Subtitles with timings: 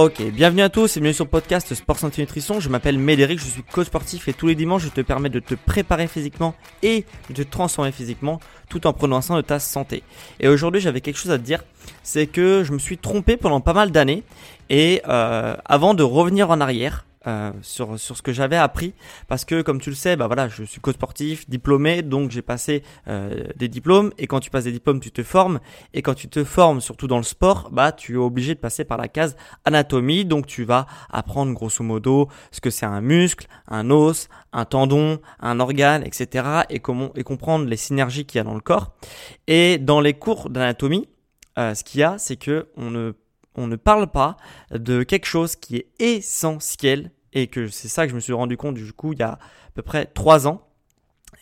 [0.00, 2.60] Ok, bienvenue à tous et bienvenue sur le podcast Sport Santé Nutrition.
[2.60, 5.40] Je m'appelle Médéric, je suis coach sportif et tous les dimanches je te permets de
[5.40, 10.04] te préparer physiquement et de te transformer physiquement tout en prenant soin de ta santé.
[10.38, 11.64] Et aujourd'hui j'avais quelque chose à te dire,
[12.04, 14.22] c'est que je me suis trompé pendant pas mal d'années
[14.70, 18.94] et euh, avant de revenir en arrière, euh, sur, sur ce que j'avais appris.
[19.26, 22.42] Parce que comme tu le sais bah voilà je suis coach sportif diplômé donc j'ai
[22.42, 24.12] passé euh, des diplômes.
[24.18, 25.58] Et quand tu passes des diplômes tu te formes.
[25.94, 28.84] Et quand tu te formes surtout dans le sport bah tu es obligé de passer
[28.84, 30.24] par la case anatomie.
[30.24, 35.20] Donc tu vas apprendre grosso modo ce que c'est un muscle un os un tendon
[35.40, 38.92] un organe etc et comment et comprendre les synergies qu'il y a dans le corps.
[39.48, 41.08] Et dans les cours d'anatomie
[41.58, 43.12] euh, ce qu'il y a c'est que on ne
[43.54, 44.36] on ne parle pas
[44.70, 48.56] de quelque chose qui est essentiel et que c'est ça que je me suis rendu
[48.56, 49.38] compte du coup il y a à
[49.74, 50.67] peu près trois ans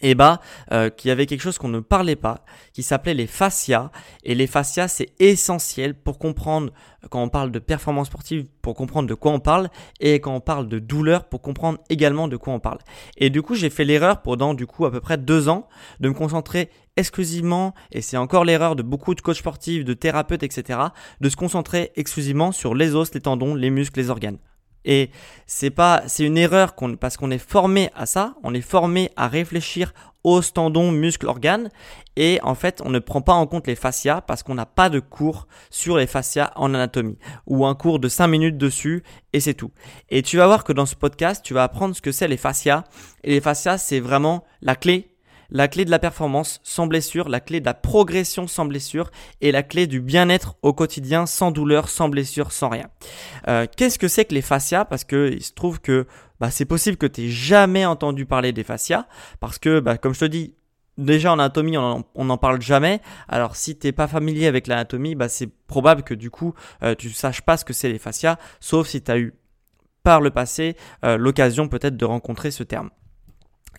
[0.00, 0.40] et bah
[0.72, 3.90] euh, qu'il y avait quelque chose qu'on ne parlait pas, qui s'appelait les fascias.
[4.24, 6.72] Et les fascias, c'est essentiel pour comprendre
[7.10, 9.68] quand on parle de performance sportive, pour comprendre de quoi on parle,
[10.00, 12.78] et quand on parle de douleur, pour comprendre également de quoi on parle.
[13.16, 15.68] Et du coup, j'ai fait l'erreur pendant du coup à peu près deux ans
[16.00, 20.42] de me concentrer exclusivement, et c'est encore l'erreur de beaucoup de coachs sportifs, de thérapeutes,
[20.42, 20.80] etc.,
[21.20, 24.38] de se concentrer exclusivement sur les os, les tendons, les muscles, les organes.
[24.86, 25.10] Et
[25.46, 29.28] c'est pas, c'est une erreur parce qu'on est formé à ça, on est formé à
[29.28, 29.92] réfléchir
[30.24, 31.70] aux tendons, muscles, organes,
[32.16, 34.88] et en fait, on ne prend pas en compte les fascias parce qu'on n'a pas
[34.88, 39.40] de cours sur les fascias en anatomie ou un cours de 5 minutes dessus et
[39.40, 39.70] c'est tout.
[40.08, 42.36] Et tu vas voir que dans ce podcast, tu vas apprendre ce que c'est les
[42.36, 42.84] fascias
[43.22, 45.15] et les fascias, c'est vraiment la clé
[45.50, 49.52] la clé de la performance sans blessure, la clé de la progression sans blessure et
[49.52, 52.88] la clé du bien-être au quotidien sans douleur, sans blessure, sans rien.
[53.48, 54.84] Euh, qu'est-ce que c'est que les fascias?
[54.84, 56.06] Parce que il se trouve que
[56.40, 59.06] bah, c'est possible que tu n'aies jamais entendu parler des fascias
[59.40, 60.54] parce que, bah, comme je te dis,
[60.98, 63.02] Déjà en anatomie, on n'en parle jamais.
[63.28, 67.10] Alors si t'es pas familier avec l'anatomie, bah, c'est probable que du coup euh, tu
[67.10, 69.34] saches pas ce que c'est les fascias, sauf si tu as eu
[70.02, 70.74] par le passé
[71.04, 72.90] euh, l'occasion peut-être de rencontrer ce terme.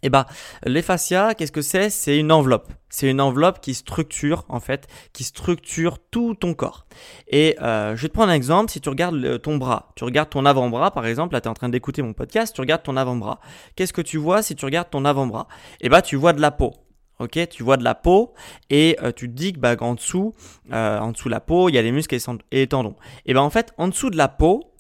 [0.03, 0.25] Eh bah,
[0.66, 1.90] les qu'est-ce que c'est?
[1.90, 2.72] C'est une enveloppe.
[2.90, 6.88] C'est une enveloppe qui structure, en fait, qui structure tout ton corps.
[7.28, 8.72] Et euh, je vais te prendre un exemple.
[8.72, 11.53] Si tu regardes ton bras, tu regardes ton avant-bras, par exemple, là, tu es en
[11.53, 13.40] train d'écouter mon podcast, tu regardes ton avant-bras.
[13.75, 15.47] Qu'est-ce que tu vois si tu regardes ton avant-bras?
[15.81, 16.74] Eh bah, tu vois de la peau.
[17.19, 18.36] Ok, tu vois de la peau
[18.69, 20.36] et euh, tu te dis que bah, en dessous,
[20.72, 22.96] euh, en dessous de la peau, il y a les muscles et les tendons.
[23.25, 24.72] Et ben en fait, en dessous de la peau,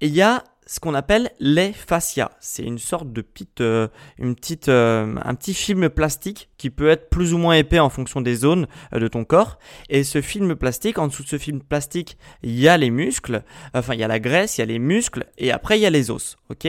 [0.00, 2.30] il y a ce qu'on appelle les fascias.
[2.40, 3.88] C'est une sorte de petite, euh,
[4.18, 7.90] une petite, euh, un petit film plastique qui peut être plus ou moins épais en
[7.90, 9.58] fonction des zones euh, de ton corps.
[9.90, 13.42] Et ce film plastique, en dessous de ce film plastique, il y a les muscles,
[13.74, 15.86] enfin il y a la graisse, il y a les muscles, et après il y
[15.86, 16.36] a les os.
[16.50, 16.66] Ok?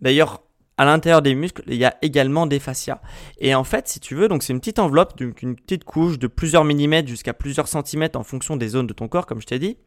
[0.00, 0.42] D'ailleurs,
[0.78, 3.00] à l'intérieur des muscles, il y a également des fascias.
[3.38, 6.18] Et en fait, si tu veux, donc c'est une petite enveloppe, donc une petite couche
[6.18, 9.46] de plusieurs millimètres jusqu'à plusieurs centimètres en fonction des zones de ton corps, comme je
[9.46, 9.78] t'ai dit.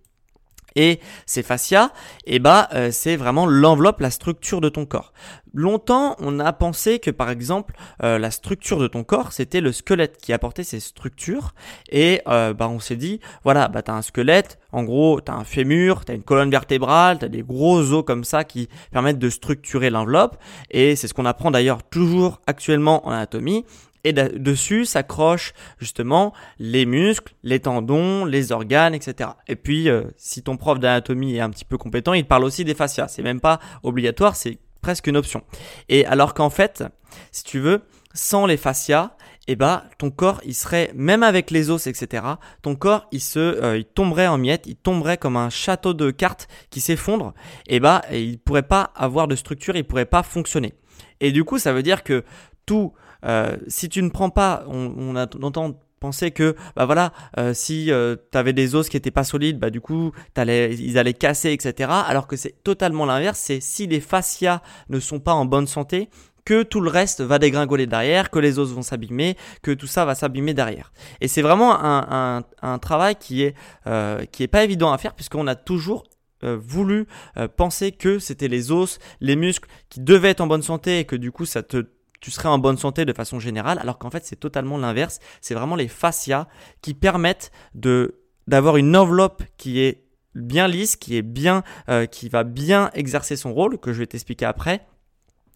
[0.76, 1.92] Et ces fascias,
[2.26, 5.14] eh bah, euh, c'est vraiment l'enveloppe, la structure de ton corps.
[5.54, 9.72] Longtemps, on a pensé que par exemple, euh, la structure de ton corps, c'était le
[9.72, 11.54] squelette qui apportait ces structures.
[11.90, 15.32] Et euh, bah, on s'est dit, voilà, bah, tu as un squelette, en gros, tu
[15.32, 18.70] un fémur, tu as une colonne vertébrale, tu as des gros os comme ça qui
[18.92, 20.38] permettent de structurer l'enveloppe.
[20.70, 23.66] Et c'est ce qu'on apprend d'ailleurs toujours actuellement en anatomie.
[24.04, 29.32] Et dessus s'accrochent justement les muscles, les tendons, les organes, etc.
[29.48, 32.64] Et puis, euh, si ton prof d'anatomie est un petit peu compétent, il parle aussi
[32.64, 33.10] des fascias.
[33.10, 35.44] C'est même pas obligatoire, c'est presque une option.
[35.90, 36.84] Et alors qu'en fait,
[37.32, 37.82] si tu veux,
[38.14, 39.12] sans les fascias,
[39.52, 42.24] eh bah ton corps il serait même avec les os etc
[42.62, 46.12] ton corps il se euh, il tomberait en miettes il tomberait comme un château de
[46.12, 47.34] cartes qui s'effondre
[47.66, 50.76] et eh bah il pourrait pas avoir de structure il pourrait pas fonctionner
[51.20, 52.24] et du coup ça veut dire que
[52.68, 52.94] tout
[53.26, 57.12] euh, si tu ne prends pas on, on, a, on entend penser que bah voilà
[57.38, 60.74] euh, si euh, tu avais des os qui étaient pas solides bah du coup allais,
[60.74, 65.20] ils allaient casser etc alors que c'est totalement l'inverse c'est si les fascias ne sont
[65.20, 66.10] pas en bonne santé
[66.50, 70.04] que tout le reste va dégringoler derrière, que les os vont s'abîmer, que tout ça
[70.04, 70.92] va s'abîmer derrière.
[71.22, 72.44] Et c'est vraiment un,
[72.80, 73.54] travail qui est,
[73.86, 76.06] euh, qui est pas évident à faire puisqu'on a toujours
[76.44, 77.06] euh, voulu
[77.38, 81.06] euh, penser que c'était les os, les muscles qui devaient être en bonne santé et
[81.06, 81.86] que du coup ça te
[82.20, 85.20] tu serais en bonne santé de façon générale, alors qu'en fait c'est totalement l'inverse.
[85.42, 86.48] C'est vraiment les fascias
[86.82, 90.06] qui permettent de d'avoir une enveloppe qui est
[90.36, 91.64] bien lisse, qui est bien,
[92.12, 94.88] qui va bien exercer son rôle, que je vais t'expliquer après,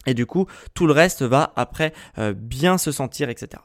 [0.06, 3.62] et du coup, tout le reste va après euh, bien se sentir, etc.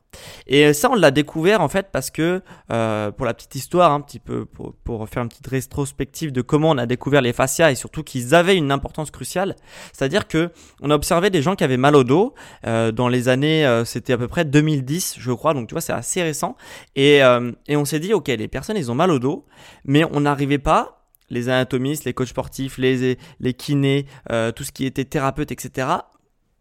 [0.48, 2.42] Et ça, on l'a découvert en fait parce que,
[2.72, 6.42] euh, pour la petite histoire, un petit peu pour, pour, faire une petite rétrospective de
[6.42, 9.56] comment on a découvert les fascias et surtout qu'ils avaient une importance cruciale.
[9.94, 10.52] C'est-à-dire que
[10.82, 12.34] on a observé des gens qui avaient mal au dos
[12.66, 15.54] euh, dans les années, euh, c'était à peu près 2010, je crois.
[15.54, 16.56] Donc tu vois, c'est assez récent.
[16.96, 19.46] Et, euh, et on s'est dit, ok, les personnes, ils ont mal au dos,
[19.86, 24.72] mais on n'arrivait pas les anatomistes, les coachs sportifs, les, les kinés, euh, tout ce
[24.72, 25.88] qui était thérapeute, etc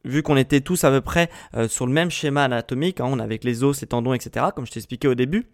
[0.08, 3.18] vu qu'on était tous à peu près euh, sur le même schéma anatomique, hein, on
[3.18, 5.46] avec les os, les tendons, etc., comme je t'expliquais au début,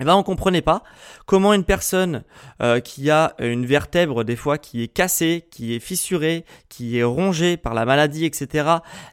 [0.00, 0.82] eh ben on comprenait pas
[1.24, 2.24] comment une personne
[2.60, 7.04] euh, qui a une vertèbre des fois qui est cassée, qui est fissurée, qui est
[7.04, 8.68] rongée par la maladie, etc.,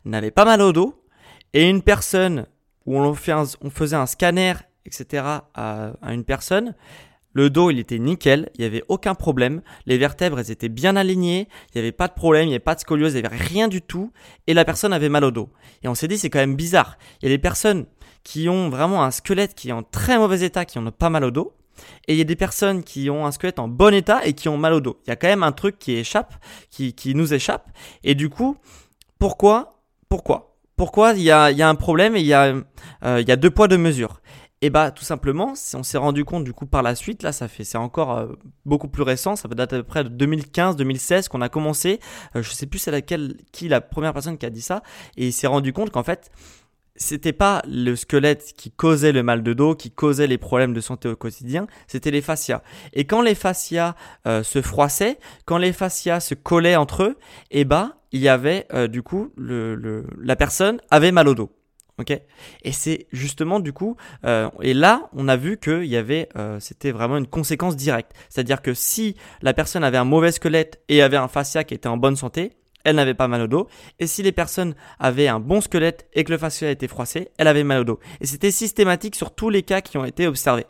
[0.06, 1.04] n'avait pas mal au dos,
[1.54, 2.48] et une personne
[2.88, 4.54] où on, faisait un scanner,
[4.86, 5.24] etc.,
[5.54, 6.74] à une personne,
[7.33, 9.62] le dos, il était nickel, il n'y avait aucun problème.
[9.86, 12.75] Les vertèbres, étaient bien alignées, il n'y avait pas de problème, il n'y avait pas
[12.75, 14.12] de scoliose, il n'y avait rien du tout.
[14.48, 15.50] Et la personne avait mal au dos.
[15.83, 16.98] Et on s'est dit, c'est quand même bizarre.
[17.22, 17.86] Il y a des personnes
[18.24, 21.24] qui ont vraiment un squelette qui est en très mauvais état, qui ont pas mal
[21.24, 21.54] au dos.
[22.07, 24.50] Et il y a des personnes qui ont un squelette en bon état et qui
[24.50, 25.00] ont mal au dos.
[25.06, 26.34] Il y a quand même un truc qui échappe,
[26.69, 27.69] qui, nous échappe.
[28.04, 28.57] Et du coup,
[29.19, 29.80] pourquoi
[30.10, 32.62] Pourquoi Pourquoi il y a, y a un problème et il y euh,
[33.04, 34.22] il y a deux poids, deux mesures
[34.62, 37.48] et bah tout simplement, on s'est rendu compte du coup par la suite, là ça
[37.48, 38.28] fait c'est encore euh,
[38.66, 42.00] beaucoup plus récent, ça dater à peu près de 2015-2016 qu'on a commencé,
[42.36, 44.84] euh, je sais plus c'est laquelle qui la première personne qui a dit ça,
[45.18, 46.30] et il s'est rendu compte qu'en fait
[46.96, 50.81] c'était pas le squelette qui causait le mal de dos, qui causait les problèmes de
[50.81, 52.62] santé au quotidien, c'était les fascias.
[52.94, 53.96] Et quand les fascias
[54.28, 57.18] euh, se froissaient, quand les fascias se collaient entre eux,
[57.50, 61.50] et bah il y avait du coup le, le, la personne avait mal au dos.
[62.00, 62.12] Ok
[62.64, 63.96] Et c'est justement du coup,
[64.26, 68.14] euh, et là, on a vu que y avait, euh, c'était vraiment une conséquence directe.
[68.30, 71.90] C'est-à-dire que si la personne avait un mauvais squelette et avait un fascia qui était
[71.90, 72.54] en bonne santé,
[72.84, 73.68] elle n'avait pas mal au dos.
[74.00, 77.48] Et si les personnes avaient un bon squelette et que le fascia était froissé, elle
[77.48, 78.00] avait mal au dos.
[78.20, 80.66] Et c'était systématique sur tous les cas qui ont été observés.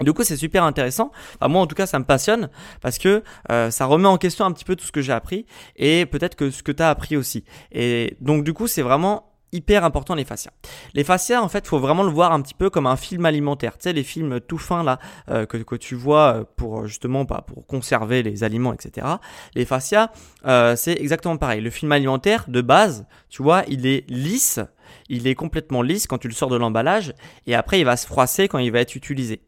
[0.00, 1.12] Du coup, c'est super intéressant.
[1.42, 2.48] moi, en tout cas, ça me passionne
[2.80, 5.44] parce que euh, ça remet en question un petit peu tout ce que j'ai appris
[5.76, 7.44] et peut-être que ce que tu as appris aussi.
[7.70, 10.52] Et donc, du coup, c'est vraiment hyper important les fascias.
[10.94, 13.78] Les fascias, en fait, faut vraiment le voir un petit peu comme un film alimentaire.
[13.78, 14.98] Tu sais, les films tout fins là
[15.30, 19.06] euh, que, que tu vois euh, pour justement pas pour conserver les aliments, etc.
[19.54, 20.10] Les fascias,
[20.46, 21.60] euh, c'est exactement pareil.
[21.60, 24.60] Le film alimentaire de base, tu vois, il est lisse,
[25.08, 27.14] il est complètement lisse quand tu le sors de l'emballage
[27.46, 29.40] et après il va se froisser quand il va être utilisé.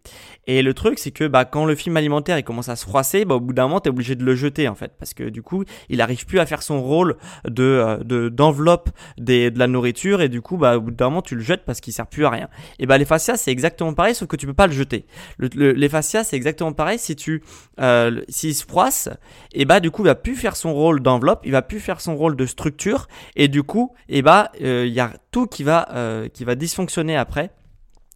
[0.46, 3.24] Et le truc, c'est que bah, quand le film alimentaire il commence à se froisser,
[3.24, 4.92] bah, au bout d'un moment, tu es obligé de le jeter en fait.
[4.98, 8.90] Parce que du coup, il n'arrive plus à faire son rôle de, euh, de, d'enveloppe
[9.18, 10.20] des, de la nourriture.
[10.20, 12.24] Et du coup, bah, au bout d'un moment, tu le jettes parce qu'il sert plus
[12.24, 12.48] à rien.
[12.78, 15.06] Et bah, les fascias, c'est exactement pareil, sauf que tu peux pas le jeter.
[15.38, 16.98] Le, les fascias, c'est exactement pareil.
[16.98, 17.42] Si tu,
[17.80, 19.08] euh, s'il se froisse,
[19.52, 22.00] et bah, du coup, il va plus faire son rôle d'enveloppe, il va plus faire
[22.00, 23.06] son rôle de structure.
[23.36, 26.54] Et du coup, et bah, euh, il y a tout qui va, euh, qui va
[26.54, 27.50] dysfonctionner après.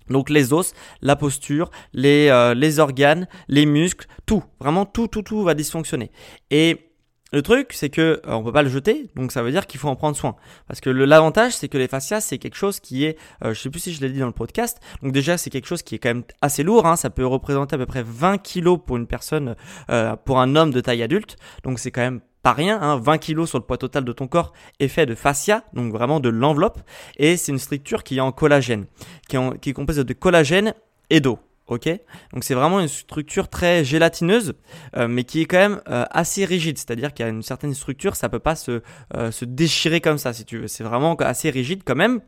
[0.09, 5.23] Donc les os, la posture, les, euh, les organes, les muscles, tout, vraiment tout, tout,
[5.23, 6.13] tout va dysfonctionner.
[6.51, 6.87] Et
[7.33, 9.81] le truc, c'est que euh, on peut pas le jeter, donc ça veut dire qu'il
[9.81, 10.37] faut en prendre soin.
[10.69, 13.69] Parce que l'avantage, c'est que les fascias, c'est quelque chose qui est, euh, je sais
[13.69, 15.99] plus si je l'ai dit dans le podcast, donc déjà c'est quelque chose qui est
[15.99, 19.09] quand même assez lourd, hein, ça peut représenter à peu près 20 kilos pour une
[19.09, 19.57] personne,
[19.91, 23.19] euh, pour un homme de taille adulte, donc c'est quand même pas rien, hein, 20
[23.19, 26.29] kilos sur le poids total de ton corps est fait de fascia, donc vraiment de
[26.29, 26.79] l'enveloppe,
[27.17, 28.87] et c'est une structure qui est en collagène,
[29.29, 30.73] qui est, qui est composée de collagène
[31.11, 31.41] et d'eau.
[31.67, 31.89] Ok,
[32.33, 34.55] donc c'est vraiment une structure très gélatineuse,
[34.97, 36.79] euh, mais qui est quand même euh, assez rigide.
[36.79, 38.81] C'est-à-dire qu'il y a une certaine structure, ça peut pas se,
[39.17, 40.69] euh, se déchirer comme ça, si tu veux.
[40.69, 42.21] C'est vraiment assez rigide quand même.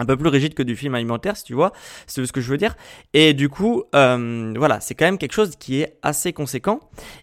[0.00, 1.72] Un peu plus rigide que du film alimentaire, si tu vois,
[2.06, 2.74] c'est ce que je veux dire.
[3.12, 6.80] Et du coup, euh, voilà, c'est quand même quelque chose qui est assez conséquent.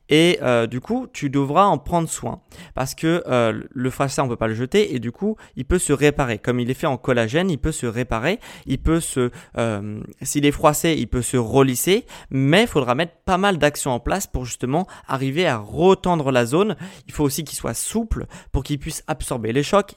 [0.10, 2.42] Et euh, du coup, tu devras en prendre soin
[2.76, 5.80] parce que euh, le fascia, on peut pas le jeter et du coup, il peut
[5.80, 6.38] se réparer.
[6.38, 9.32] Comme il est fait en collagène, il peut se réparer, il peut se,
[10.22, 12.06] s'il est froissé, il peut se relisser.
[12.30, 16.46] Mais il faudra mettre pas mal d'actions en place pour justement arriver à retendre la
[16.46, 16.76] zone.
[17.08, 19.94] Il faut aussi qu'il soit souple pour qu'il puisse absorber les chocs,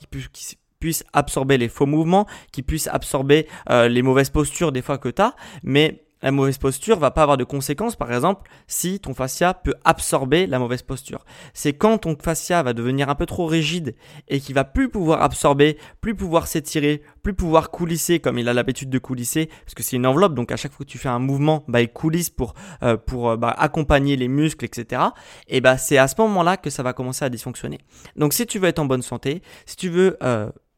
[0.81, 5.09] puisse absorber les faux mouvements, qui puisse absorber euh, les mauvaises postures des fois que
[5.09, 9.15] tu as, mais la mauvaise posture va pas avoir de conséquences, par exemple, si ton
[9.15, 11.25] fascia peut absorber la mauvaise posture.
[11.55, 13.95] C'est quand ton fascia va devenir un peu trop rigide
[14.29, 18.55] et qu'il va plus pouvoir absorber, plus pouvoir s'étirer, plus pouvoir coulisser comme il a
[18.55, 21.09] l'habitude de coulisser, parce que c'est une enveloppe, donc à chaque fois que tu fais
[21.09, 25.03] un mouvement, bah, il coulisse pour, euh, pour euh, bah, accompagner les muscles, etc.
[25.49, 27.79] Et bah, c'est à ce moment-là que ça va commencer à dysfonctionner.
[28.17, 30.19] Donc si tu veux être en bonne santé, si tu veux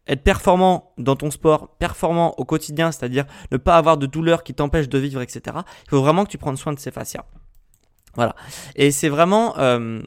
[0.06, 4.54] être performant dans ton sport, performant au quotidien, c'est-à-dire ne pas avoir de douleur qui
[4.54, 5.56] t'empêche de vivre, etc.
[5.86, 7.24] Il faut vraiment que tu prennes soin de ces fascias.
[8.14, 8.34] Voilà.
[8.76, 10.02] Et c'est vraiment, euh,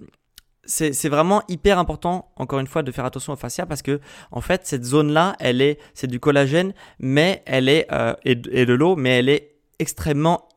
[0.65, 3.99] c'est vraiment hyper important, encore une fois, de faire attention aux fascias parce que,
[4.31, 8.73] en fait, cette zone-là, elle est, c'est du collagène, mais elle est, euh, et, de
[8.73, 10.47] l'eau, mais elle est extrêmement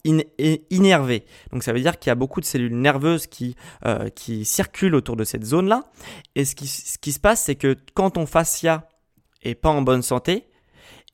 [0.71, 1.25] innervée.
[1.53, 4.95] Donc ça veut dire qu'il y a beaucoup de cellules nerveuses qui, euh, qui circulent
[4.95, 5.85] autour de cette zone-là.
[6.35, 8.89] Et ce qui, ce qui se passe, c'est que quand ton fascia
[9.43, 10.49] et pas en bonne santé,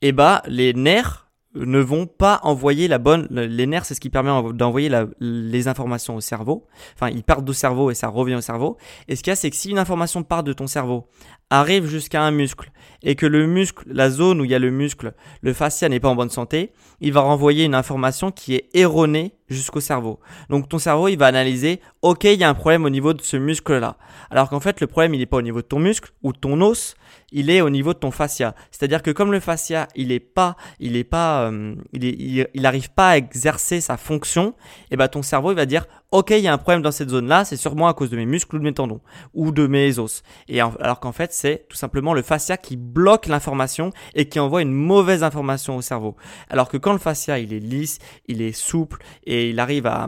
[0.01, 3.27] et eh bah les nerfs ne vont pas envoyer la bonne.
[3.31, 6.67] Les nerfs, c'est ce qui permet d'envoyer les informations au cerveau.
[6.95, 8.77] Enfin, ils partent du cerveau et ça revient au cerveau.
[9.07, 11.07] Et ce qu'il y a, c'est que si une information part de ton cerveau,
[11.49, 12.71] arrive jusqu'à un muscle,
[13.03, 15.99] et que le muscle, la zone où il y a le muscle, le fascia n'est
[15.99, 16.71] pas en bonne santé,
[17.01, 20.19] il va renvoyer une information qui est erronée jusqu'au cerveau.
[20.49, 23.21] Donc ton cerveau, il va analyser, ok, il y a un problème au niveau de
[23.21, 23.97] ce muscle-là.
[24.31, 26.37] Alors qu'en fait, le problème, il n'est pas au niveau de ton muscle ou de
[26.37, 26.95] ton os,
[27.31, 28.55] il est au niveau de ton fascia.
[28.71, 32.89] C'est-à-dire que comme le fascia, il est pas, il est pas, euh, il, il, arrive
[32.91, 36.39] pas à exercer sa fonction, et eh ben ton cerveau il va dire, ok, il
[36.39, 38.59] y a un problème dans cette zone-là, c'est sûrement à cause de mes muscles ou
[38.59, 39.01] de mes tendons
[39.33, 40.23] ou de mes os.
[40.47, 44.61] Et alors qu'en fait, c'est tout simplement le fascia qui bloque l'information et qui envoie
[44.61, 46.15] une mauvaise information au cerveau.
[46.49, 50.07] Alors que quand le fascia il est lisse, il est souple et il arrive à,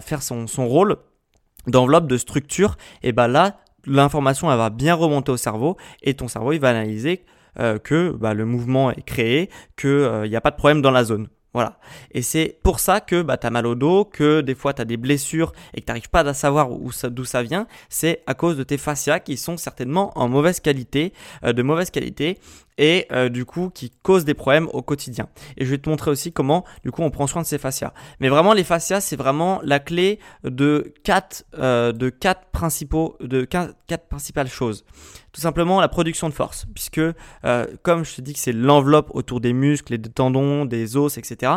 [0.00, 0.96] faire son, rôle
[1.66, 6.28] d'enveloppe de structure, et ben là l'information elle va bien remonter au cerveau et ton
[6.28, 7.24] cerveau il va analyser
[7.58, 10.90] euh, que bah, le mouvement est créé, qu'il euh, n'y a pas de problème dans
[10.90, 11.28] la zone.
[11.56, 11.78] Voilà.
[12.12, 14.82] Et c'est pour ça que bah, tu as mal au dos, que des fois tu
[14.82, 17.66] as des blessures et que tu n'arrives pas à savoir d'où ça, vient.
[17.88, 21.90] C'est à cause de tes fascias qui sont certainement en mauvaise qualité, euh, de mauvaise
[21.90, 22.38] qualité
[22.78, 25.28] et euh, du coup qui causent des problèmes au quotidien.
[25.56, 27.92] Et je vais te montrer aussi comment du coup on prend soin de ces fascias.
[28.20, 33.44] Mais vraiment les fascias c'est vraiment la clé de quatre, euh, de quatre principaux, de
[33.44, 33.74] quatre,
[34.08, 34.84] principales choses.
[35.32, 39.10] Tout simplement la production de force, puisque euh, comme je te dis que c'est l'enveloppe
[39.14, 41.52] autour des muscles des tendons, des os, etc.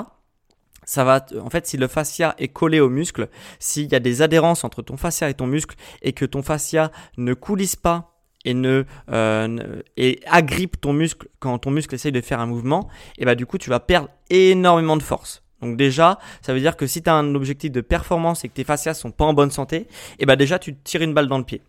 [0.86, 4.22] Ça va, en fait, si le fascia est collé au muscle, s'il y a des
[4.24, 8.54] adhérences entre ton fascia et ton muscle et que ton fascia ne coulisse pas et
[8.54, 13.26] ne euh, et agrippe ton muscle quand ton muscle essaye de faire un mouvement, et
[13.26, 15.44] bah du coup tu vas perdre énormément de force.
[15.62, 18.54] Donc déjà, ça veut dire que si tu as un objectif de performance et que
[18.54, 21.38] tes fascias sont pas en bonne santé, et bah déjà tu tires une balle dans
[21.38, 21.62] le pied.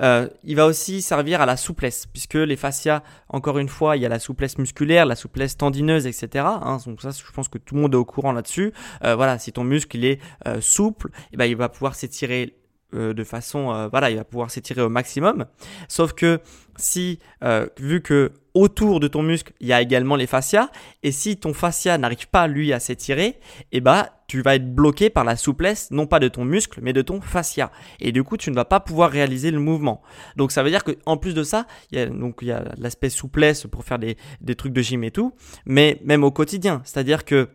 [0.00, 4.02] Euh, il va aussi servir à la souplesse, puisque les fascias, encore une fois, il
[4.02, 6.44] y a la souplesse musculaire, la souplesse tendineuse, etc.
[6.46, 8.72] Hein, donc ça, je pense que tout le monde est au courant là-dessus.
[9.04, 12.54] Euh, voilà, si ton muscle est euh, souple, eh ben, il va pouvoir s'étirer
[12.92, 15.46] de façon, voilà, il va pouvoir s'étirer au maximum.
[15.88, 16.40] Sauf que
[16.76, 17.18] si,
[17.78, 20.70] vu que autour de ton muscle, il y a également les fascias.
[21.02, 23.38] Et si ton fascia n'arrive pas, lui, à s'étirer,
[23.70, 26.94] eh bah, tu vas être bloqué par la souplesse, non pas de ton muscle, mais
[26.94, 27.70] de ton fascia.
[28.00, 30.00] Et du coup, tu ne vas pas pouvoir réaliser le mouvement.
[30.36, 32.64] Donc, ça veut dire qu'en plus de ça, il y a, donc, il y a
[32.78, 35.34] l'aspect souplesse pour faire des, des trucs de gym et tout,
[35.66, 36.80] mais même au quotidien.
[36.84, 37.50] C'est-à-dire que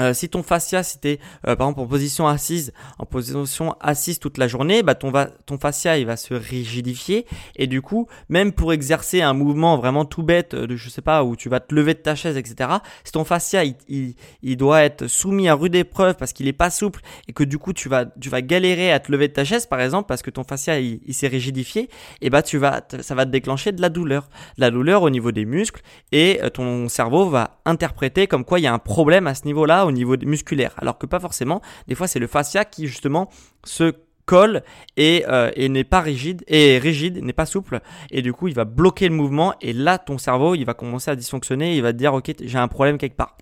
[0.00, 4.18] euh, si ton fascia, si tu euh, par exemple en position assise, en position assise
[4.18, 7.26] toute la journée, bah ton, va, ton fascia il va se rigidifier
[7.56, 11.24] et du coup, même pour exercer un mouvement vraiment tout bête, de, je sais pas,
[11.24, 12.70] où tu vas te lever de ta chaise, etc.
[13.04, 16.70] Si ton fascia il, il, doit être soumis à rude épreuve parce qu'il est pas
[16.70, 19.44] souple et que du coup tu vas, tu vas galérer à te lever de ta
[19.44, 21.88] chaise par exemple parce que ton fascia il, s'est rigidifié,
[22.20, 25.10] et bah tu vas, ça va te déclencher de la douleur, de la douleur au
[25.10, 28.78] niveau des muscles et euh, ton cerveau va interpréter comme quoi il y a un
[28.78, 30.74] problème à ce niveau-là au niveau musculaire.
[30.78, 31.60] Alors que pas forcément.
[31.86, 33.28] Des fois, c'est le fascia qui justement
[33.64, 33.94] se
[34.26, 34.62] colle
[34.96, 37.80] et, euh, n'est pas rigide et rigide n'est pas souple
[38.10, 41.10] et du coup il va bloquer le mouvement et là ton cerveau il va commencer
[41.10, 43.38] à dysfonctionner il va te dire ok j'ai un problème quelque part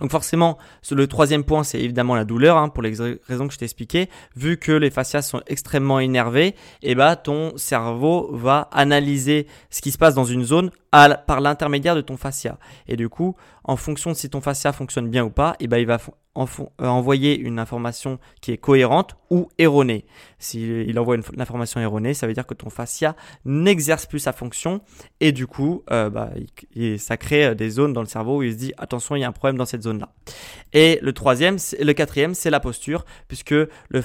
[0.00, 0.58] donc forcément,
[0.90, 2.94] le troisième point, c'est évidemment la douleur, hein, pour les
[3.28, 4.08] raisons que je t'ai expliquées.
[4.36, 6.54] Vu que les fascias sont extrêmement énervés, et
[6.90, 11.96] eh bah, ton cerveau va analyser ce qui se passe dans une zone par l'intermédiaire
[11.96, 12.58] de ton fascia.
[12.86, 13.34] Et du coup,
[13.64, 15.98] en fonction de si ton fascia fonctionne bien ou pas, et eh ben il va
[16.34, 20.06] euh, envoyer une information qui est cohérente ou erronée.
[20.38, 24.80] S'il envoie une, information erronée, ça veut dire que ton fascia n'exerce plus sa fonction
[25.20, 26.30] et du coup, euh, bah,
[26.96, 29.24] ça crée euh, des zones dans le cerveau où il se dit attention, il y
[29.24, 30.10] a un problème dans cette zone-là.
[30.72, 34.02] Et le troisième, le quatrième, c'est la posture, puisque le,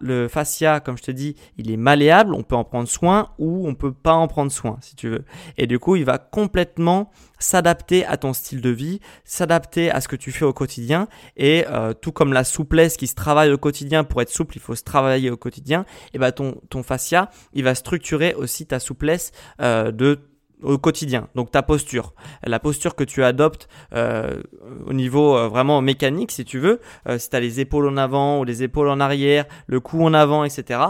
[0.00, 3.66] le, fascia, comme je te dis, il est malléable, on peut en prendre soin ou
[3.66, 5.24] on peut pas en prendre soin, si tu veux.
[5.56, 10.08] Et du coup, il va complètement s'adapter à ton style de vie, s'adapter à ce
[10.08, 13.58] que tu fais au quotidien et euh, tout comme la souplesse qui se travaille au
[13.58, 15.84] quotidien pour être souple, il faut se travailler au quotidien.
[16.12, 20.20] Et ben ton ton fascia, il va structurer aussi ta souplesse euh, de
[20.62, 21.28] au quotidien.
[21.34, 24.40] Donc ta posture, la posture que tu adoptes euh,
[24.86, 26.80] au niveau vraiment mécanique, si tu veux,
[27.18, 30.14] si tu as les épaules en avant ou les épaules en arrière, le cou en
[30.14, 30.80] avant, etc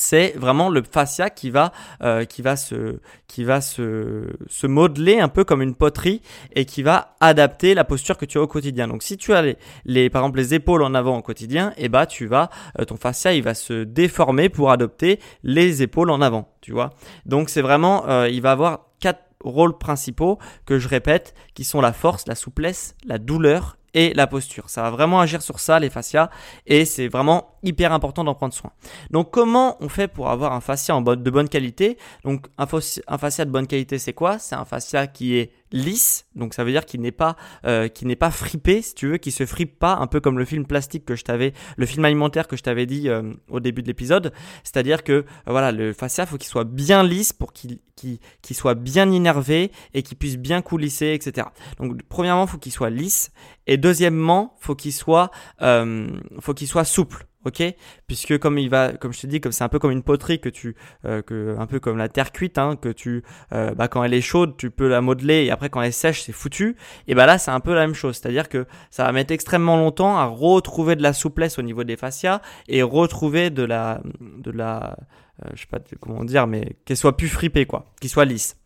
[0.00, 6.22] c'est vraiment le fascia qui va, euh, se, modeler un peu comme une poterie
[6.54, 8.88] et qui va adapter la posture que tu as au quotidien.
[8.88, 9.42] Donc si tu as
[9.84, 12.96] les, par exemple les épaules en avant au quotidien, eh bah tu vas, euh, ton
[12.96, 16.90] fascia va se déformer pour adopter les épaules en avant, tu vois.
[17.26, 21.80] Donc c'est vraiment, euh, il va avoir quatre rôles principaux que je répète, qui sont
[21.80, 24.70] la force, la souplesse, la douleur et la posture.
[24.70, 26.30] Ça va vraiment agir sur ça, les fascias,
[26.66, 28.72] et c'est vraiment hyper important d'en prendre soin.
[29.10, 31.98] Donc comment on fait pour avoir un fascia en de bonne qualité?
[32.24, 34.38] Donc un, fascia de bonne qualité, c'est quoi?
[34.38, 38.06] C'est un fascia qui est lisse, donc ça veut dire qu'il n'est pas euh, qui
[38.06, 40.66] n'est pas fripé, si tu veux, qui se fripe pas, un peu comme le film
[40.66, 43.86] plastique que je t'avais, le film alimentaire que je t'avais dit euh, au début de
[43.86, 44.32] l'épisode.
[44.64, 48.74] C'est-à-dire que euh, voilà, le fascia faut qu'il soit bien lisse pour qu'il qu'il soit
[48.74, 51.48] bien innervé et qu'il puisse bien coulisser, etc.
[51.78, 53.30] Donc premièrement, faut qu'il soit lisse
[53.66, 57.62] et deuxièmement, faut qu'il soit faut qu'il soit souple ok?
[58.06, 60.40] Puisque comme il va comme je te dis comme c'est un peu comme une poterie
[60.40, 63.88] que tu euh, que un peu comme la terre cuite hein, que tu euh, bah,
[63.88, 66.32] quand elle est chaude tu peux la modeler et après quand elle est sèche c'est
[66.32, 66.76] foutu.
[67.08, 68.16] Et bah là c'est un peu la même chose.
[68.16, 71.62] C'est à dire que ça va mettre extrêmement longtemps à retrouver de la souplesse au
[71.62, 74.96] niveau des fascias et retrouver de la de la
[75.44, 78.59] euh, je sais pas comment dire mais qu'elle soit plus fripée quoi qu'il soit lisse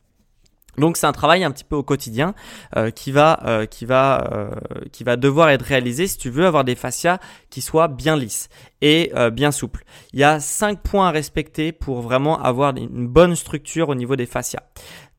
[0.78, 2.34] donc c'est un travail un petit peu au quotidien
[2.76, 4.50] euh, qui va euh, qui va euh,
[4.92, 7.18] qui va devoir être réalisé si tu veux avoir des fascias
[7.50, 8.48] qui soient bien lisses
[8.80, 9.84] et bien souples.
[10.12, 14.14] Il y a cinq points à respecter pour vraiment avoir une bonne structure au niveau
[14.14, 14.62] des fascias.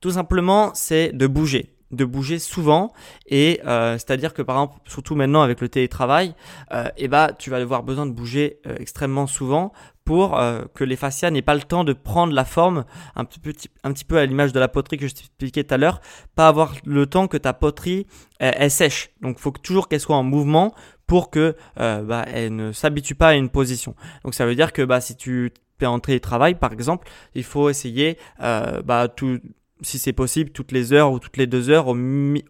[0.02, 2.92] Tout simplement, c'est de bouger de bouger souvent
[3.28, 6.36] et c'est-à-dire que par exemple surtout maintenant avec le télétravail
[6.72, 9.72] et eh bah tu vas avoir besoin de bouger extrêmement souvent
[10.06, 13.40] pour euh, que les fascias n'aient pas le temps de prendre la forme, un petit
[13.40, 13.52] peu,
[13.84, 16.00] un petit peu à l'image de la poterie que je t'expliquais tout à l'heure,
[16.36, 18.06] pas avoir le temps que ta poterie
[18.40, 19.10] elle, sèche.
[19.22, 20.74] Donc il faut toujours qu'elle soit en mouvement
[21.08, 23.96] pour que euh, bah, elle ne s'habitue pas à une position.
[24.24, 27.70] Donc ça veut dire que bah, si tu es en télétravail par exemple, il faut
[27.70, 29.40] essayer euh, bah, tout
[29.82, 31.98] si c'est possible, toutes les heures ou toutes les deux heures, au,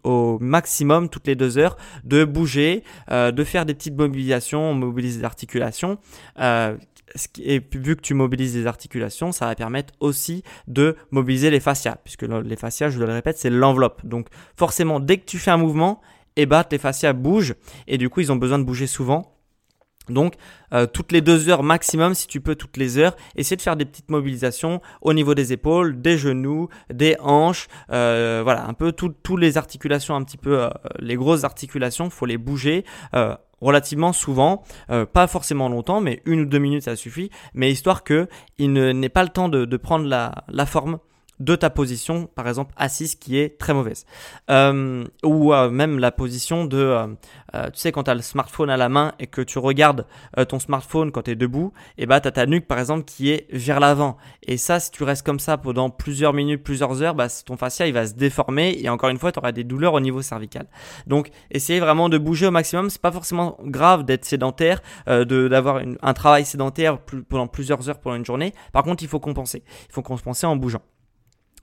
[0.04, 5.18] au maximum toutes les deux heures, de bouger, euh, de faire des petites mobilisations, mobiliser
[5.18, 5.98] des articulations,
[6.38, 6.76] euh,
[7.42, 11.96] et vu que tu mobilises les articulations, ça va permettre aussi de mobiliser les fascias,
[12.04, 14.04] puisque les fascias, je le répète, c'est l'enveloppe.
[14.04, 16.00] Donc forcément, dès que tu fais un mouvement,
[16.36, 17.54] eh bah, tes fascias bougent,
[17.86, 19.35] et du coup, ils ont besoin de bouger souvent.
[20.08, 20.34] Donc,
[20.72, 23.76] euh, toutes les deux heures maximum, si tu peux, toutes les heures, essayer de faire
[23.76, 28.92] des petites mobilisations au niveau des épaules, des genoux, des hanches, euh, voilà, un peu
[28.92, 32.84] toutes les articulations, un petit peu euh, les grosses articulations, faut les bouger
[33.62, 34.64] relativement souvent,
[35.12, 39.08] pas forcément longtemps, mais une ou deux minutes ça suffit, mais histoire que il n'ait
[39.08, 40.98] pas le temps de, prendre la forme
[41.40, 44.06] de ta position, par exemple assise, qui est très mauvaise.
[44.50, 47.06] Euh, ou euh, même la position de, euh,
[47.66, 50.06] tu sais, quand tu as le smartphone à la main et que tu regardes
[50.48, 53.30] ton smartphone quand tu es debout, et bah tu as ta nuque, par exemple, qui
[53.30, 54.16] est vers l'avant.
[54.42, 57.86] Et ça, si tu restes comme ça pendant plusieurs minutes, plusieurs heures, bah, ton fascia,
[57.86, 60.66] il va se déformer et encore une fois, tu auras des douleurs au niveau cervical.
[61.06, 62.90] Donc, essayez vraiment de bouger au maximum.
[62.90, 68.16] C'est pas forcément grave d'être sédentaire, de d'avoir un travail sédentaire pendant plusieurs heures pendant
[68.16, 68.52] une journée.
[68.72, 69.62] Par contre, il faut compenser.
[69.88, 70.82] Il faut compenser en bougeant.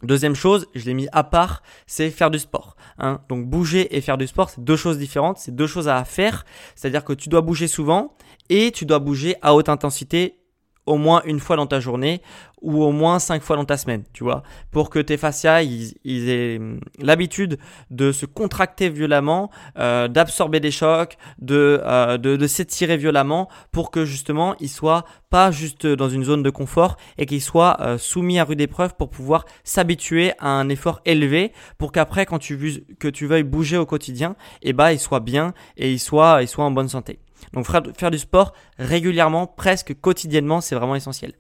[0.03, 2.75] Deuxième chose, je l'ai mis à part, c'est faire du sport.
[2.97, 3.21] Hein.
[3.29, 6.45] Donc bouger et faire du sport, c'est deux choses différentes, c'est deux choses à faire.
[6.75, 8.15] C'est-à-dire que tu dois bouger souvent
[8.49, 10.42] et tu dois bouger à haute intensité
[10.85, 12.21] au moins une fois dans ta journée
[12.63, 14.41] ou au moins cinq fois dans ta semaine, tu vois,
[14.71, 17.59] pour que tes fascias ils, aient hum, l'habitude
[17.91, 23.91] de se contracter violemment, euh, d'absorber des chocs, de, euh, de, de s'étirer violemment, pour
[23.91, 27.97] que justement ils soient pas juste dans une zone de confort et qu'ils soient euh,
[27.97, 32.85] soumis à rude épreuve pour pouvoir s'habituer à un effort élevé, pour qu'après quand tu
[32.97, 36.41] que tu veuilles bouger au quotidien, et eh bah ils soient bien et ils soient
[36.41, 37.19] ils soient en bonne santé.
[37.51, 41.33] Donc faire du sport régulièrement, presque quotidiennement, c'est vraiment essentiel.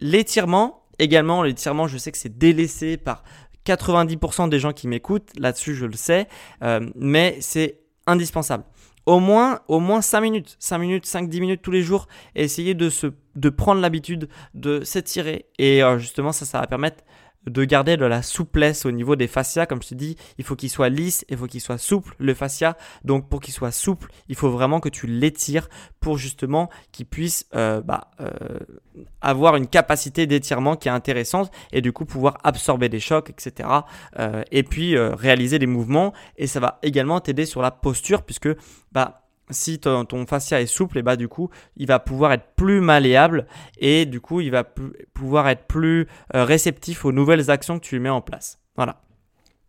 [0.00, 3.22] L'étirement, également, l'étirement, je sais que c'est délaissé par
[3.66, 6.28] 90% des gens qui m'écoutent, là-dessus je le sais,
[6.62, 8.64] euh, mais c'est indispensable.
[9.06, 12.74] Au moins, au moins 5 minutes, 5 minutes, 5-10 minutes tous les jours, et essayer
[12.74, 15.46] de, se, de prendre l'habitude de s'étirer.
[15.58, 17.02] Et euh, justement, ça, ça va permettre
[17.48, 19.66] de garder de la souplesse au niveau des fascias.
[19.66, 22.34] Comme je te dis, il faut qu'il soit lisse, il faut qu'il soit souple, le
[22.34, 22.76] fascia.
[23.04, 25.68] Donc pour qu'il soit souple, il faut vraiment que tu l'étires
[26.00, 28.30] pour justement qu'il puisse euh, bah, euh,
[29.20, 33.68] avoir une capacité d'étirement qui est intéressante et du coup pouvoir absorber des chocs, etc.
[34.18, 36.12] Euh, et puis réaliser des mouvements.
[36.36, 38.48] Et ça va également t'aider sur la posture puisque
[38.92, 42.80] bah, si ton, fascia est souple, et bah du coup, il va pouvoir être plus
[42.80, 43.46] malléable
[43.78, 44.64] et du coup, il va
[45.14, 48.60] pouvoir être plus euh, réceptif aux nouvelles actions que tu lui mets en place.
[48.76, 49.00] Voilà.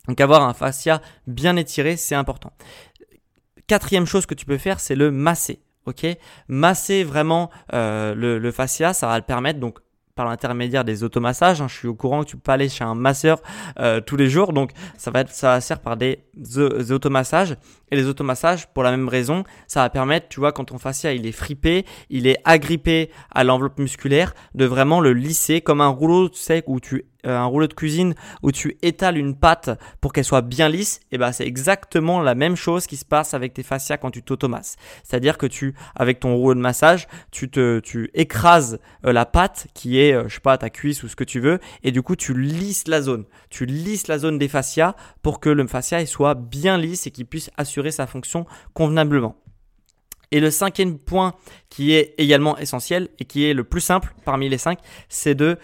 [0.07, 2.51] Donc avoir un fascia bien étiré, c'est important.
[3.67, 5.61] Quatrième chose que tu peux faire, c'est le masser.
[5.85, 6.05] Ok,
[6.47, 9.79] masser vraiment euh, le, le, fascia, ça va le permettre donc
[10.19, 11.61] par l'intermédiaire des automassages.
[11.61, 11.69] Hein.
[11.69, 13.41] Je suis au courant que tu peux pas aller chez un masseur
[13.79, 17.55] euh, tous les jours, donc ça va être, ça va faire par des, des, automassages.
[17.89, 21.13] Et les automassages, pour la même raison, ça va permettre, tu vois, quand ton fascia
[21.13, 25.87] il est fripé, il est agrippé à l'enveloppe musculaire, de vraiment le lisser comme un
[25.87, 29.69] rouleau, tu sais, où tu euh, un rouleau de cuisine où tu étales une pâte
[30.01, 33.33] pour qu'elle soit bien lisse, et ben c'est exactement la même chose qui se passe
[33.33, 34.77] avec tes fascias quand tu t'automasses.
[35.03, 39.67] C'est-à-dire que tu, avec ton rouleau de massage, tu te, tu écrases euh, la pâte
[39.73, 42.01] qui est, euh, je sais pas, ta cuisse ou ce que tu veux, et du
[42.01, 43.25] coup tu lisses la zone.
[43.49, 47.25] Tu lisses la zone des fascias pour que le fascia soit bien lisse et qu'il
[47.25, 49.35] puisse assurer sa fonction convenablement.
[50.31, 51.33] Et le cinquième point
[51.69, 54.79] qui est également essentiel et qui est le plus simple parmi les cinq,
[55.09, 55.57] c'est de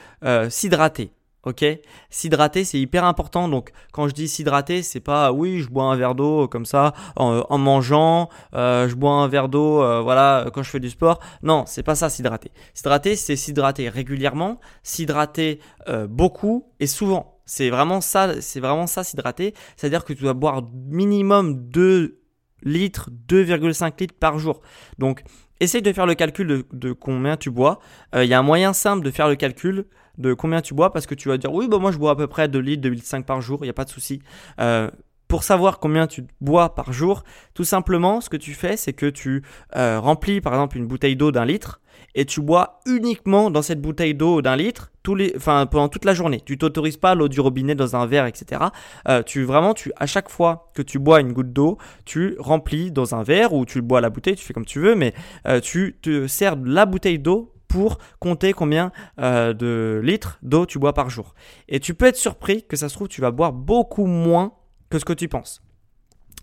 [0.49, 1.11] s'hydrater.
[1.45, 1.63] Ok,
[2.09, 3.47] s'hydrater c'est hyper important.
[3.47, 6.93] Donc quand je dis s'hydrater, c'est pas oui je bois un verre d'eau comme ça
[7.15, 11.19] en, mangeant, euh, je bois un verre d'eau euh, voilà quand je fais du sport.
[11.43, 12.51] Non, c'est pas ça s'hydrater.
[12.73, 17.39] S'hydrater c'est s'hydrater régulièrement, s'hydrater euh, beaucoup et souvent.
[17.45, 19.53] C'est vraiment ça, c'est vraiment ça s'hydrater.
[19.77, 22.21] C'est-à-dire que tu dois boire minimum 2
[22.63, 24.61] litres, 2,5 litres par jour.
[24.97, 25.21] Donc
[25.59, 27.77] essaye de faire le calcul de combien tu bois.
[28.15, 29.85] Il y a un moyen simple de faire le calcul
[30.17, 32.15] de combien tu bois parce que tu vas dire oui, bah moi je bois à
[32.15, 34.21] peu près 2 litres, 2 litres 5 par jour, il n'y a pas de souci.
[34.59, 34.89] Euh,
[35.27, 37.23] pour savoir combien tu bois par jour,
[37.55, 39.43] tout simplement, ce que tu fais, c'est que tu
[39.75, 41.81] euh, remplis par exemple une bouteille d'eau d'un litre
[42.13, 46.05] et tu bois uniquement dans cette bouteille d'eau d'un litre tous les, enfin, pendant toute
[46.05, 46.41] la journée.
[46.45, 48.65] Tu t'autorises pas l'eau du robinet dans un verre, etc.
[49.07, 52.91] Euh, tu vraiment, tu à chaque fois que tu bois une goutte d'eau, tu remplis
[52.91, 55.13] dans un verre ou tu bois la bouteille, tu fais comme tu veux, mais
[55.61, 60.93] tu te sers la bouteille d'eau pour compter combien euh, de litres d'eau tu bois
[60.93, 61.35] par jour.
[61.67, 64.53] Et tu peux être surpris que ça se trouve, tu vas boire beaucoup moins
[64.89, 65.61] que ce que tu penses.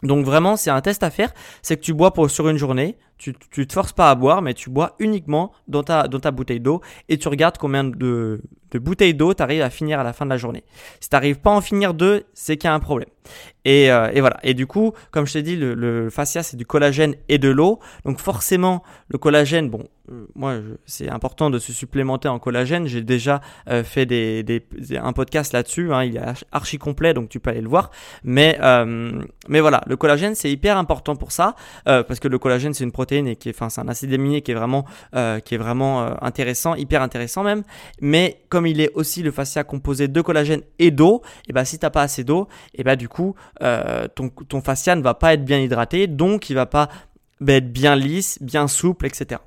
[0.02, 2.98] Donc vraiment, c'est un test à faire, c'est que tu bois pour, sur une journée,
[3.22, 6.32] tu, tu te forces pas à boire, mais tu bois uniquement dans ta, dans ta
[6.32, 10.02] bouteille d'eau et tu regardes combien de, de bouteilles d'eau tu arrives à finir à
[10.02, 10.64] la fin de la journée.
[10.98, 13.08] Si tu n'arrives pas à en finir deux, c'est qu'il y a un problème.
[13.64, 14.38] Et, euh, et, voilà.
[14.42, 17.78] Et du coup, comme je t'ai dit, le, fascia, c'est du collagène et de l'eau.
[18.04, 22.86] Donc forcément, le collagène, bon, euh, moi, c'est important de se supplémenter en collagène.
[22.86, 24.64] J'ai déjà euh, fait des, des,
[24.96, 25.92] un podcast là-dessus.
[25.92, 27.90] Hein, il est archi complet, donc tu peux aller le voir.
[28.24, 28.58] Mais,
[29.48, 31.54] mais voilà, le collagène, c'est hyper important pour ça.
[31.84, 34.42] parce que le collagène, c'est une protéine et qui est, enfin, c'est un acide aminé
[34.42, 34.84] qui est vraiment,
[35.44, 37.62] qui est vraiment intéressant, hyper intéressant même.
[38.00, 41.78] Mais comme il est aussi le fascia composé de collagène et d'eau, et ben si
[41.78, 45.34] t'as pas assez d'eau, et ben du coup euh, ton, ton fascia ne va pas
[45.34, 46.88] être bien hydraté, donc il va pas
[47.46, 49.40] être bien lisse, bien souple, etc.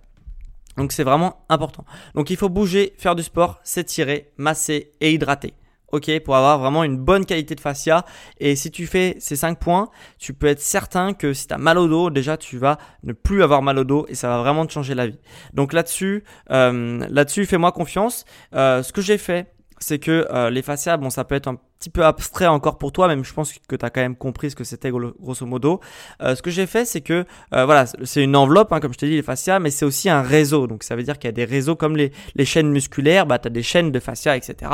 [0.77, 1.85] Donc c'est vraiment important.
[2.13, 5.53] Donc il faut bouger, faire du sport, s'étirer, masser et hydrater.
[5.95, 8.03] Ok, pour avoir vraiment une bonne qualité de fascia.
[8.41, 11.57] Et si tu fais ces 5 points, tu peux être certain que si tu as
[11.57, 14.39] mal au dos, déjà tu vas ne plus avoir mal au dos et ça va
[14.39, 15.17] vraiment te changer la vie.
[15.53, 18.25] Donc là-dessus, euh, là-dessus, fais-moi confiance.
[18.53, 21.57] Euh, ce que j'ai fait, c'est que euh, les fascias, bon, ça peut être un
[21.85, 24.49] petit peu abstrait encore pour toi, même je pense que tu as quand même compris
[24.49, 25.81] ce que c'était grosso modo.
[26.21, 28.97] Euh, ce que j'ai fait, c'est que euh, voilà, c'est une enveloppe, hein, comme je
[28.97, 30.65] t'ai dit, les fascias, mais c'est aussi un réseau.
[30.65, 33.37] Donc ça veut dire qu'il y a des réseaux comme les, les chaînes musculaires, bah,
[33.37, 34.71] tu as des chaînes de fascia, etc.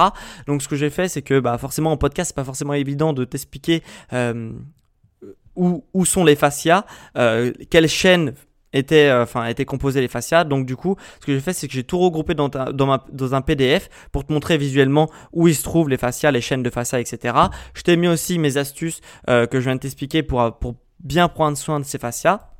[0.47, 3.11] Donc ce que j'ai fait, c'est que bah, forcément en podcast, c'est pas forcément évident
[3.11, 3.83] de t'expliquer
[5.57, 6.85] où, où sont les fascias,
[7.69, 8.35] quelles chaînes
[8.73, 10.43] étaient, euh, enfin, étaient composés les fascias.
[10.43, 13.05] Donc du coup, ce que j'ai fait, c'est que j'ai tout regroupé dans, dans, ma,
[13.11, 16.63] dans, un PDF pour te montrer visuellement où il se trouvent les fascias, les chaînes
[16.63, 17.35] de fascia, etc.
[17.73, 21.27] Je t'ai mis aussi mes astuces euh, que je viens de t'expliquer pour, pour bien
[21.27, 22.50] prendre soin de ces fascias.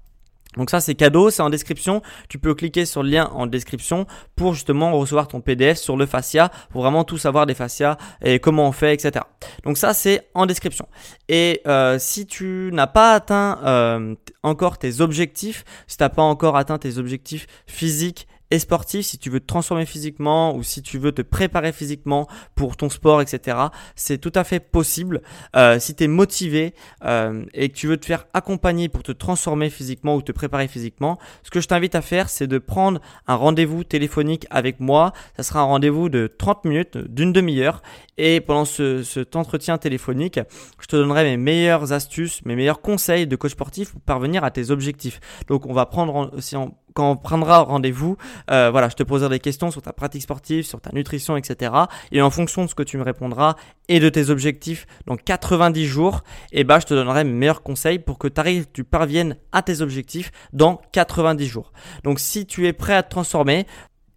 [0.58, 2.02] Donc ça c'est cadeau, c'est en description.
[2.30, 6.06] Tu peux cliquer sur le lien en description pour justement recevoir ton PDF sur le
[6.06, 9.26] fascia, pour vraiment tout savoir des fascias et comment on fait, etc.
[9.64, 10.88] Donc ça c'est en description.
[11.30, 16.22] Et euh, si tu n'as pas atteint euh, encore tes objectifs, si tu n'as pas
[16.22, 20.82] encore atteint tes objectifs physiques est sportif, si tu veux te transformer physiquement ou si
[20.82, 23.58] tu veux te préparer physiquement pour ton sport, etc.,
[23.96, 25.22] c'est tout à fait possible.
[25.56, 29.12] Euh, si tu es motivé euh, et que tu veux te faire accompagner pour te
[29.12, 33.00] transformer physiquement ou te préparer physiquement, ce que je t'invite à faire, c'est de prendre
[33.28, 35.14] un rendez-vous téléphonique avec moi.
[35.38, 37.82] Ça sera un rendez-vous de 30 minutes, d'une demi-heure.
[38.18, 40.40] Et pendant ce, cet entretien téléphonique,
[40.80, 44.52] je te donnerai mes meilleures astuces, mes meilleurs conseils de coach sportif pour parvenir à
[44.52, 45.20] tes objectifs.
[45.48, 48.18] Donc on va prendre aussi en quand on prendra rendez-vous,
[48.50, 51.72] euh, voilà, je te poserai des questions sur ta pratique sportive, sur ta nutrition, etc.
[52.12, 53.56] Et en fonction de ce que tu me répondras
[53.88, 58.00] et de tes objectifs dans 90 jours, eh ben, je te donnerai mes meilleurs conseils
[58.00, 61.72] pour que tu arrives, tu parviennes à tes objectifs dans 90 jours.
[62.04, 63.66] Donc, si tu es prêt à te transformer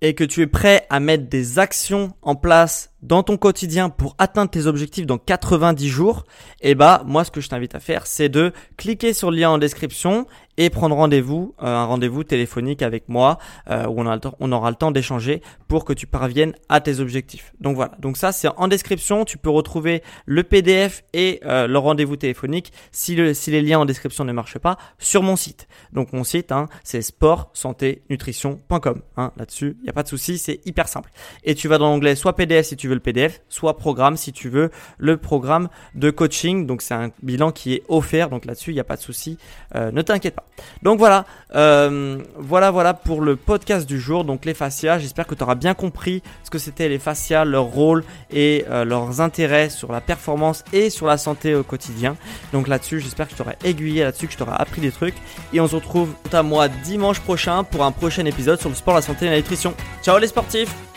[0.05, 4.15] et que tu es prêt à mettre des actions en place dans ton quotidien pour
[4.19, 6.25] atteindre tes objectifs dans 90 jours,
[6.61, 9.51] eh bah moi ce que je t'invite à faire c'est de cliquer sur le lien
[9.51, 13.39] en description et prendre rendez-vous, euh, un rendez-vous téléphonique avec moi
[13.71, 17.01] euh, où on, a on aura le temps d'échanger pour que tu parviennes à tes
[17.01, 17.53] objectifs.
[17.61, 21.79] Donc voilà, donc ça c'est en description, tu peux retrouver le PDF et euh, le
[21.79, 25.69] rendez-vous téléphonique si, le, si les liens en description ne marchent pas sur mon site.
[25.93, 29.03] Donc mon site hein, c'est sportsanténutrition.com.
[29.17, 31.11] Hein, Là-dessus, il n'y a pas de souci, c'est hyper simple.
[31.43, 34.33] Et tu vas dans l'onglet soit PDF si tu veux le PDF, soit programme si
[34.33, 36.67] tu veux le programme de coaching.
[36.67, 39.39] Donc c'est un bilan qui est offert, donc là-dessus il n'y a pas de souci,
[39.75, 40.44] euh, ne t'inquiète pas.
[40.83, 44.25] Donc voilà, euh, voilà, voilà pour le podcast du jour.
[44.25, 47.65] Donc les fascias, j'espère que tu auras bien compris ce que c'était les fascias, leur
[47.65, 52.17] rôle et euh, leurs intérêts sur la performance et sur la santé au quotidien.
[52.53, 55.17] Donc là-dessus, j'espère que je t'aurai aiguillé là-dessus, que je t'aurai appris des trucs.
[55.53, 58.95] Et on se retrouve à moi dimanche prochain pour un prochain épisode sur le sport,
[58.95, 59.75] la santé et la nutrition.
[60.03, 60.94] Ciao les sportifs